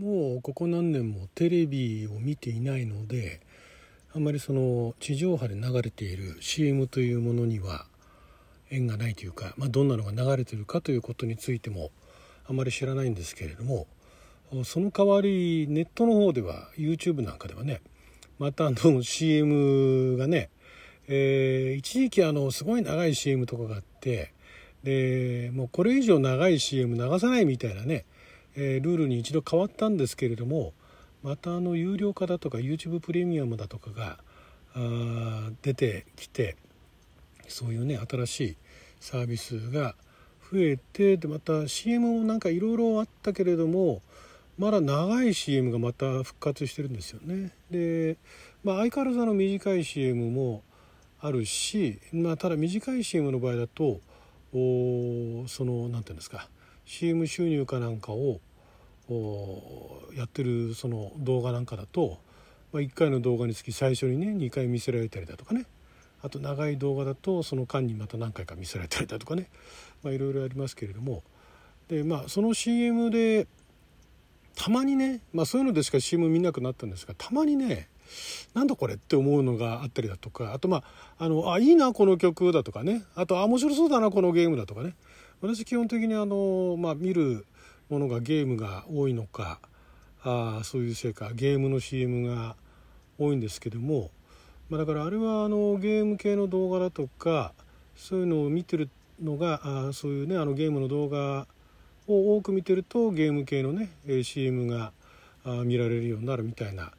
[0.00, 3.42] もうここ何年もテレビを見ていないので
[4.14, 7.84] あんまりその地上波で流れている CM というものには
[8.70, 11.90] 縁がないというか、まあ、どんなのが流れてるかということについても
[12.48, 13.88] あまり知らないんですけれども
[14.64, 17.82] その代わりネットの方では YouTube なんかではね
[18.38, 20.48] またあの CM がね、
[21.08, 24.32] えー、一時期あのすごい長い CM とかがあって
[24.82, 28.06] でもうこれ以上長い CM 流さないみたいなね、
[28.56, 30.72] えー、ルールに一度変わったんですけれども
[31.22, 34.18] またあの有料化だとか YouTube プレミアムだとかが
[34.74, 36.56] あ出てきて
[37.48, 38.56] そういうね新しい
[39.00, 39.94] サービスが
[40.52, 44.02] 増えてでまた CM もなんかいろいろあったけれども
[44.58, 47.50] まだ長い CM がまた復活してるんですよね。
[47.70, 48.18] で、
[48.62, 50.62] まあ、相変わらずの短い CM も
[51.18, 54.00] あるし、まあ、ただ短い CM の場合だと
[54.52, 56.48] おその何て言うんですか
[56.84, 58.40] CM 収入かなんかを
[60.14, 62.18] やってるその動画なんかだと、
[62.72, 65.66] まあ、1回の動画につき最初にね2回見せられたりだとかね。
[66.22, 69.48] あと長い動画だとその間にまた何回か見せられたりだとかね。
[70.04, 71.22] いろいろありますけれども。
[71.88, 73.46] でまあその CM で
[74.54, 77.88] たまにね、まあ、そういうのでしか CM 見なくなったんですがたまにね
[78.52, 80.52] なんだこれって思うのがあったりだとか。
[80.52, 80.78] あとま
[81.18, 83.02] ああのあいいなこの曲だとかね。
[83.14, 84.94] あとあ面白そうだなこのゲームだとかね。
[85.40, 87.46] 私基本的にあの、まあ、見る
[87.88, 89.58] ものがゲームが多いのか
[90.22, 92.56] あそういうせいかゲームの CM が
[93.18, 94.10] 多いんですけども、
[94.68, 97.52] まあ、だからあれはあのゲーム系の動画だとか
[97.96, 98.90] そういうのを見てる
[99.22, 101.46] のがあそういうねあのゲームの動画
[102.06, 103.88] を多く見てるとゲーム系のね
[104.22, 104.92] CM が
[105.64, 106.92] 見られるようになるみたいな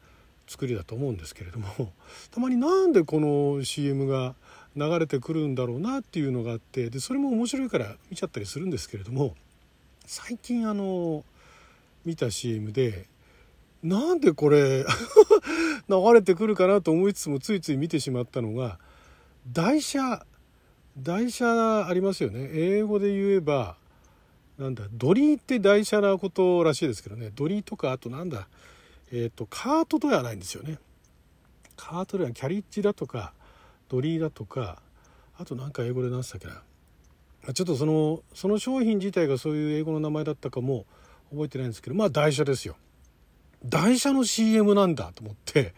[0.52, 1.92] 作りだと思うんですけれども
[2.30, 4.34] たまになんでこの CM が
[4.76, 9.34] 流れてくるんだろうなっていうのがあってでそれも面白いから見ちゃったりするんですけれども
[10.06, 11.24] 最近あの
[12.04, 13.06] 見た CM で
[13.82, 14.84] なんでこれ
[15.88, 18.78] 流れてくるかなと思いつつもついつい見てしまったのが
[19.50, 20.24] 台車
[20.98, 22.50] 台車ありますよね。
[22.52, 23.76] 英語で言えば
[24.58, 27.32] なんだドリーって台車なことらしいですけどね。
[27.34, 28.46] ドリーとかあとなんだ
[29.12, 30.78] えっ、ー、とカートではないんですよね。
[31.76, 33.34] カートではキャリッジだとか
[33.88, 34.80] ドリーだとか
[35.36, 37.52] あと何か英語で何つったっけな。
[37.52, 40.86] ちょっとそのその商品自体がそういう英語の名前だったかも
[41.30, 42.76] 覚えてないんですけどまあ台車ですよ。
[43.64, 45.74] 台車の CM なんだと思って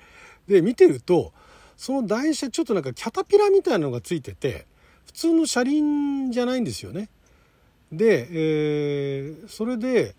[0.46, 1.32] で見てると
[1.76, 4.66] その台車ちょっとなんかキャタピラみたいなのがついてて
[5.06, 7.08] 普通の車輪じゃないんですよね。
[7.92, 10.14] で、えー、それで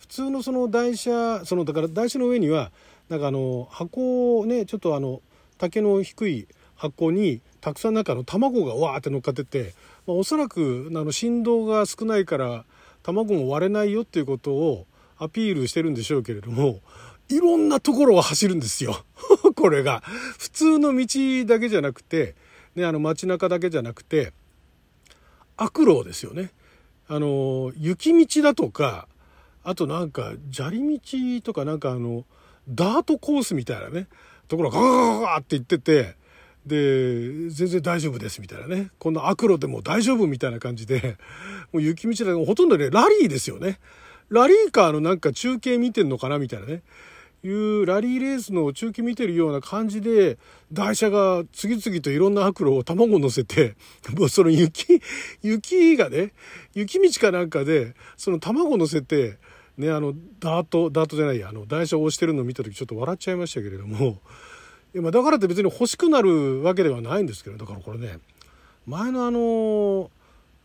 [0.00, 2.72] 普通のその台車そのだから台車の上には
[3.08, 5.22] なんかあの箱をねちょっとあの
[5.58, 9.74] 竹の低い箱にたくさん中の卵がわーって乗っかってて、
[10.06, 12.64] まあ、おそらくあの振動が少ないから
[13.02, 14.86] 卵も割れないよっていうことを
[15.18, 16.80] アピールしてるんでしょうけれども
[17.28, 19.04] いろんなところを走るんですよ。
[19.54, 20.02] これが。
[20.38, 22.34] 普通の道だけじゃなくて、
[22.74, 24.32] ね、あの街中だけじゃなくて
[25.56, 26.50] 悪路ですよね。
[27.06, 29.06] あの雪道だとか
[29.62, 32.24] あとなんか砂利道とかなんかあの
[32.68, 34.08] ダートコースみたいなね
[34.48, 36.16] ところがガガガガって行ってて
[36.66, 38.90] で全然大丈夫ですみたいなね。
[38.98, 41.16] こんな悪路でも大丈夫みたいな感じで
[41.72, 43.80] もう雪道でほとんどねラリーですよね。
[44.28, 46.82] ラリーカーのなんか中継見てんのかなみたいなね。
[47.42, 50.38] いうラリーレースの中継見てるような感じで
[50.72, 53.76] 台車が次々といろんな悪路を卵を乗せて
[54.16, 55.00] もうその雪
[55.42, 56.32] 雪がね
[56.74, 59.38] 雪道かなんかでその卵を乗せて
[59.78, 64.20] ねあのダートダートじゃないやあの台車を押してるのを見た時ちょっと笑っちゃいましたけれども。
[64.92, 68.18] まだからって別に欲しくなるわけではないんですけどだからこれね
[68.86, 70.10] 前のあの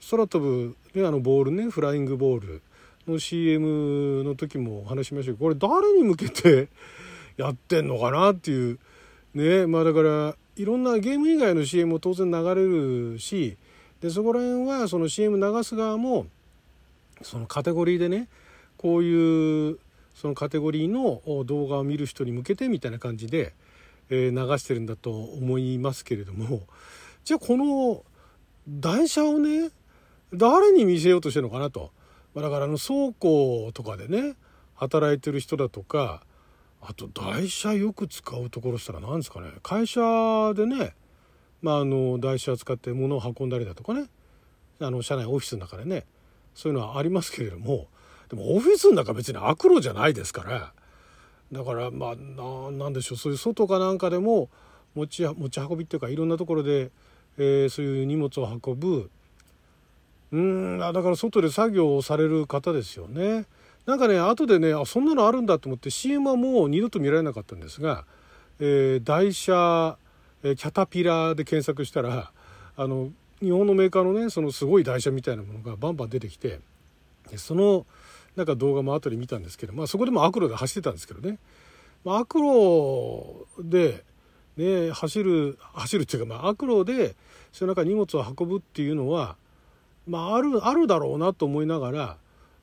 [0.10, 2.62] 空飛ぶ、ね、あのボールねフライングボール。
[3.08, 6.68] の CM の時もお話しましたけどこれ誰に向けて
[7.38, 8.80] やってんのかなっていう
[9.34, 13.58] ねまあだからいろんなゲーム以外の CM も当然流れるし
[14.02, 16.28] でそこら辺はその CM 流す側も
[17.22, 18.28] そのカテゴリーでね
[18.78, 19.80] こういう
[20.16, 23.54] そのカテゴリーの動画を見る人に向けてみたいな感じで、
[24.10, 26.62] え流してるんだと思いますけれども
[27.26, 28.04] じゃあこの
[28.70, 29.72] 台車をね
[30.34, 31.92] 誰に見せようとしてるのかなと。
[32.36, 34.36] ま、だからあの倉庫とかでね
[34.76, 36.24] 働いてる人だとか
[36.82, 39.50] あと台車よく使うところしたら何ですかね。
[39.64, 40.94] 会社でね、
[41.64, 44.08] まあ、あの台車使って物を運んだりだとかね。
[44.80, 46.06] あの社内オフィスの中でね
[46.54, 47.88] そういうのはありますけれども
[48.30, 50.74] でもオフィスの中別に悪路じゃないですから
[51.52, 54.50] だからまあなんでしょうそういう外かなんかでも
[54.96, 56.92] 持ち持ち運びっていうかいろんなところで、
[57.38, 59.12] えー、そういう荷物を運ぶ
[60.32, 63.46] うんだから外で作業をされる方ですよね。
[63.86, 68.06] なんかね後でねあそんなのあるんだと思って CM はもう二度と見られなかったんですが、
[68.60, 69.98] えー、台車、
[70.44, 72.32] えー、キャタピラーで検索したら
[72.76, 73.10] あの
[73.42, 76.60] 日本のメーカーのねそのすごい台車みたいなものがバンバン出てきて
[77.38, 77.86] その
[78.36, 81.38] なんか動画も後で見たんですけど、まあ、そこでもアクロで走ってたんですけどね、
[82.04, 84.04] まあ、アクロで、
[84.58, 87.16] ね、走る走るっていうか、まあ、アクロで
[87.54, 89.38] その中荷物を運ぶっていうのは、
[90.08, 92.18] まあ、あるあるだろうなと思いながら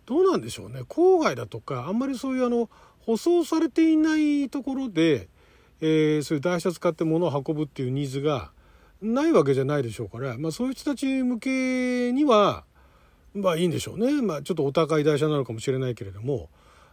[0.07, 0.83] どうなんでしょうね。
[0.89, 2.69] 郊外だとかあんまりそういうあの
[3.01, 5.29] 舗装されていないところで、
[5.81, 8.53] えー、そういう台車使って物を運ぶっていうニーズが
[9.01, 12.65] ないわけじゃないでしょうから、まあ、そういう人たち向けには
[13.35, 16.49] まあいいんでしょうね、まあ、ちょっとお高い台車なのかもしれないけれども、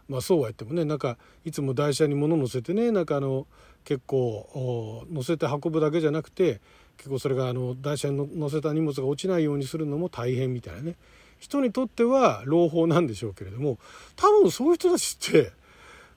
[0.08, 3.46] まあ、そうは言ってもねなんかいつも台車に物乗せてねなんかあの
[3.84, 6.60] 結構乗せて運ぶだけじゃなくて
[7.00, 10.96] 結構それがあの台車に乗せた荷物が落ちないようにするのも大変みたいなね。
[11.38, 13.78] 人にとっては朗報なんでしょうけれども
[14.16, 15.52] 多分そういう人たちって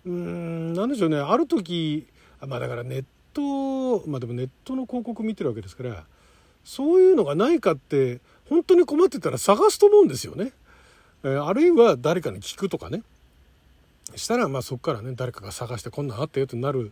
[0.05, 1.17] うーん何でしょうね。
[1.17, 2.05] ある時
[2.45, 6.03] まあだからネットまあでもネットの広告見てるわけですから
[6.65, 8.19] そういうのがないかって
[8.49, 10.51] 本当に困ってたら探すと思うんですよね。
[11.23, 13.03] えー、あるいは誰かに聞くとかね。
[14.17, 16.91] したらまあそこからね誰かが探してこんなんあったよってなる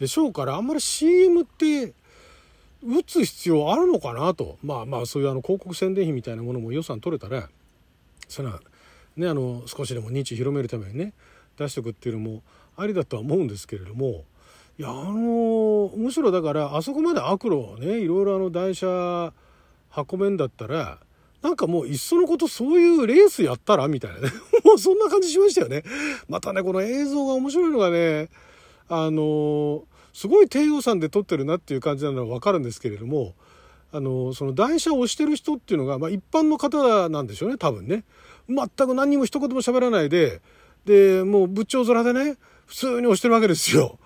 [0.00, 1.92] でしょうからあんまり CM って
[2.84, 4.58] 打つ必要あるのかなと。
[4.62, 7.48] まあまあそういうあの広告宣伝費みたいなものも予算取れたら
[8.28, 8.60] それは
[9.16, 11.12] ねあの少しでも認知広めるためにね
[11.56, 12.42] 出しておくっていうのも
[12.76, 14.24] ありだとは思うんですけれども
[14.78, 19.32] いやあのむしろだからあそこまで悪路をねいろいろあの台車
[19.96, 20.98] 運べんだったら
[21.42, 24.28] なんかもういっそのことそういうレースやったらみたいなね
[24.64, 25.84] もうそんな感じしましたよね。
[26.28, 28.28] またねこの映像が面白いのがね
[28.88, 29.84] あの
[30.16, 33.34] すごい低予算で撮ってるなっていう感じなのは分かるんですけれども
[33.92, 38.02] あのその台車を押してる人っていうのが、まあ、一般の方なんでしょうね多分ね
[38.48, 40.40] 全く何にも一言も喋らないで
[40.86, 43.98] でもう仏頂面でね普通に押してるわけですよ。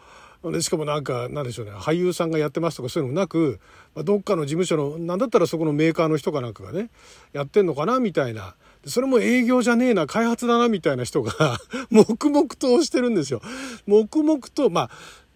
[0.42, 3.60] でしかもなんかなんでしょうね俳優さんがやってますとかそういうのもなく、
[3.94, 6.88] まあ、どっかの事務所のなんだったらそこのメーカーの人かなんかがね
[7.34, 8.56] やってんのかなみたいな
[8.86, 11.58] それも営業じゃねえな開発だなみたいな人が
[11.90, 13.42] 黙々としてるんですよ。
[13.86, 14.90] 黙々とまあ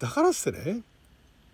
[0.05, 0.83] だからっすね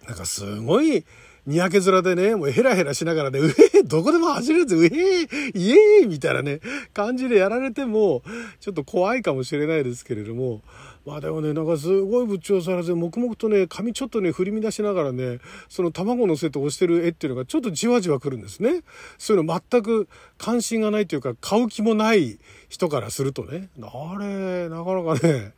[0.08, 1.05] なんかすごい
[1.47, 6.61] にやけ面でね、もうヘラヘラしながらね、うえどこでも走れるぜ、うえイエーイみたいなね、
[6.93, 8.23] 感じでやられても、
[8.58, 10.62] ちょっと怖いかもしれないですけれども、
[11.06, 15.38] まあでもね、なんかすごい仏頂されて、黙々とね、髪ちょっとね、振り乱しながらね、
[15.69, 18.82] その卵乗せて押してる絵っていうのがちょっとじわじわくるんですね。
[19.17, 22.38] そういうの全く関心がないというか、買う気もない
[22.69, 25.55] 人からするとね、あれ、なかなかね、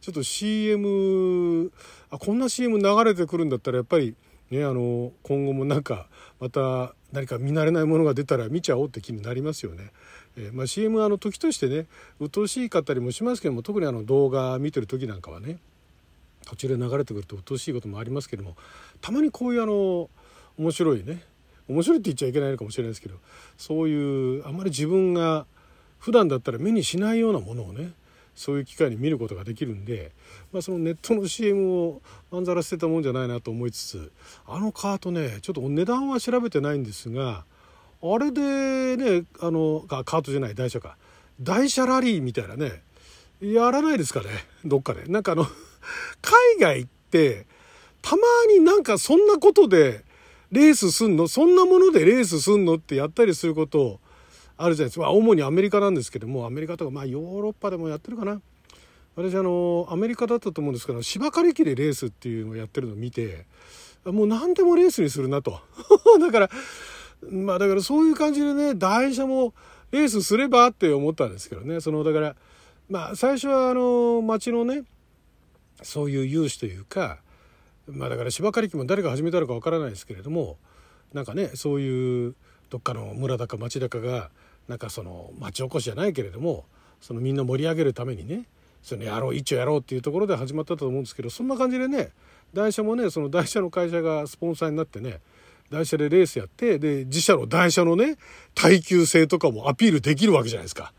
[0.00, 1.72] ちょっと CM、
[2.10, 4.14] あ、こんな CM 流れてくるんだったらやっぱり、
[4.50, 6.06] ね、あの今後もなんか
[6.38, 9.90] また何か見慣れないものが出たら見ちゃおうって気になりますよね。
[10.36, 11.86] え、まあ、CM あの時としてね
[12.20, 15.58] 鬱陶しかったりもしますけども特にあの動画見てる時なんかはね
[16.46, 18.56] 途中で流れてくると鬱陶しいこともありますけども
[19.00, 20.10] たまにこういうあの
[20.58, 21.22] 面白いね
[21.68, 23.16] 面白いって言っちゃいけないのかもしれないですけど
[23.56, 25.46] そういうあんまり自分が
[25.98, 27.92] 普段だったら目にしないようなものをね
[28.34, 30.12] そういう機会に見ることができるんで、
[30.52, 34.12] まあ、そのネットの CM をまんざら捨てたもんじゃないなと思いつつ
[34.46, 37.44] あのカートねちょっと値段は調べてないんですが
[38.06, 40.96] あれでねあのカートじゃない台車か。
[41.40, 42.82] 台車ラリーみたいなね。
[43.40, 44.26] やらないですかね
[44.64, 45.04] どっかで。
[45.06, 45.46] なんかあの
[46.20, 47.46] 海外って
[48.02, 50.04] たまになんかそんなことで
[50.52, 51.28] レースすんの？
[51.28, 52.74] そんなものでレースすんの？
[52.74, 54.00] ってやったりすること
[54.58, 58.40] あるじゃないですか、まあ、主にアメリカなんですけどもアメリカとかまあヨーロッパでもやってるかな。
[59.16, 63.46] 私あのアメリカだったと思うんですけど芝刈り機でレースっていうのをやってるのを見て
[64.04, 65.60] もう何でもレースにするなと。
[66.20, 66.50] だから
[67.30, 69.54] まあだからそういう感じでね台車も
[69.90, 71.80] レースすればって思ったんですけどね。
[71.80, 72.36] そのだから
[72.88, 74.84] まあ最初はあの町のね
[75.82, 77.18] そういう有志というか
[77.86, 80.56] まあだから芝刈り機も誰が始めたのかわからないですけれども
[81.12, 82.34] なんかねそういう
[82.70, 84.30] どっかの村だか町だかが
[84.68, 86.64] なんかその町おこしじゃないけれども
[87.00, 88.46] そのみんな盛り上げるためにね
[88.82, 92.10] そのやろう一応やろうっていうところで始まったと思うんですけどそんな感じでね
[92.52, 95.20] 台車もねその台車の会社がスポンサーになってね
[95.70, 98.16] 台車でレースやってで自社の台車のね
[98.54, 100.92] 耐久性とかもアピールできるわけじゃないですか。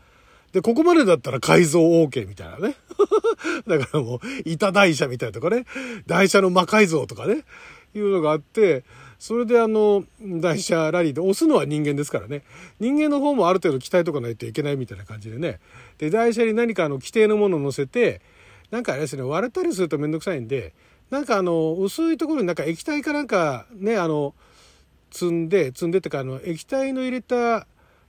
[0.56, 2.76] で、ここまでだったら改造 OK みたいなね。
[3.68, 5.66] だからもう、板台車みたいとかね、
[6.06, 7.44] 台車の魔改造とかね、
[7.94, 8.84] いうのがあって、
[9.18, 12.42] それであの、台車ラリーで押すのは人間ですからね。
[12.80, 15.60] 人間の方もある程度鍛えとかないといけないみたいな感じでね。
[15.98, 18.22] で、台車に何かあの規定のものを乗せて、
[18.70, 20.72] なんかあれですね、割れたりするとめんどくさいんで、
[21.10, 24.34] なんかあの、薄いところになんか液体かなんかね、あの、
[25.10, 27.66] 積んで、積んでってかあの、液体の入れた、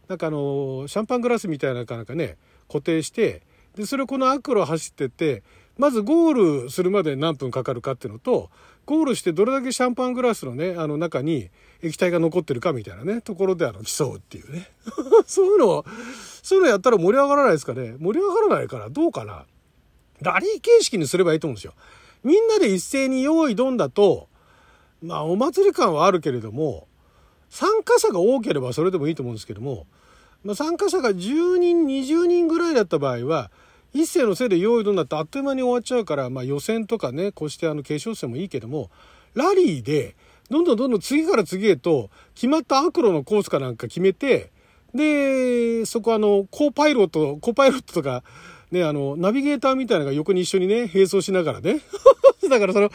[0.08, 2.38] なんかあの、シャンパングラスみたいなかなんかね、
[2.68, 3.44] 固定して、
[3.78, 5.44] でそれをこのアクロ走ってて
[5.78, 8.50] まずゴールするまで何分かかるかっていうのと
[8.86, 11.50] ゴールしてどれだけシャンパングラスのねあの中に
[11.84, 14.72] 液体が残ってるかみたいなねところであの競うっていうね。
[15.28, 15.86] そういうの
[16.42, 17.96] そういうのやったら盛り上がらないですかね。
[18.00, 19.46] 盛り上がらないからどうかな。
[20.22, 21.74] ラリー形式にすればいいと思うんですよ。
[22.24, 24.28] みんなで一斉に用意ドンだと
[25.02, 26.88] まあお祭り感はあるけれども
[27.50, 29.86] 参加者が多ければそれでもいいと思うんですけども、
[30.44, 33.52] まあ、参加者が10人20人ぐらいだった場合は
[33.94, 38.90] 一斉のせいで用意どんだってあっという間に終わっちゃうから、まあ、予選とかねこうしてあの決勝戦もいいけども
[39.34, 40.16] ラリーで
[40.50, 44.52] どんどんどんどん次から次へと決まったアクロのコースかなんか決めて
[44.94, 48.24] でそこあのコーパイロットコーパイロットとか
[48.72, 51.80] ねあのナビゲーターみたいなのが横に一緒にね並走しながらね
[52.50, 52.90] だからその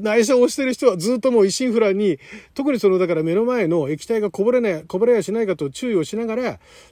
[0.00, 2.18] 内緒をしてる人はずっともう一心不乱に、
[2.54, 6.42] 特にその、だから目の前の液体がこぼれない、こぼれやしないかと注意をしながら、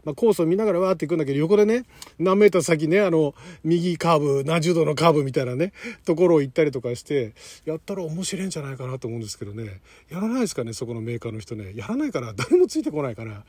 [0.04, 1.84] まあ、コースを見ながらわーっていくんだけど、横でね、
[2.18, 3.34] 何メーター先ね、あの、
[3.64, 5.72] 右カーブ、何十度のカーブみたいなね、
[6.04, 7.32] ところを行ったりとかして、
[7.64, 11.72] やったら面白いんじゃないかなと思うんですけどね、やらないですかね、そこのメーカーの人ね。
[11.74, 13.44] やらないから、誰もついてこないから。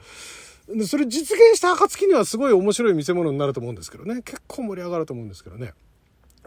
[0.76, 5.74] でそれ実現した暁にはすごい面白い見せ物になると思うんですけどね結構盛り上がると思うんですけどね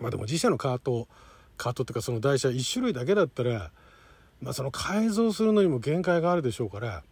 [0.01, 1.09] まあでも自社のカート
[1.57, 3.73] カートっていうかその台車1種類だけだったら
[4.43, 7.05] まあ、その改造するのにも限界があるでしょうから、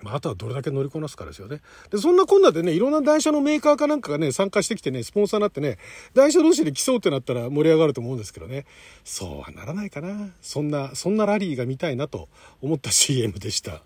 [0.00, 1.60] まあ、あとはどれだけ乗りこなすかですよね。
[1.90, 5.76] で、そんなこんなでね、いろんな台車のメーカーかなんかがね、参加してきてね、スポンサーになってね、
[6.14, 8.64] 台車同士で競うってなったら盛り上がると思うんですけどね、
[9.04, 10.30] そうはならないかな。
[10.40, 12.30] そんな、そんなラリーが見たいなと
[12.62, 13.82] 思った CM でした。